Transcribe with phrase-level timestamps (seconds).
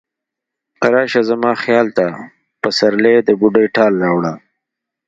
[0.93, 2.05] راشه زما خیال ته،
[2.61, 4.33] پسرلی د بوډۍ ټال راوړه